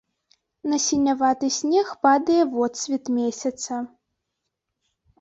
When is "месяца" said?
3.21-3.73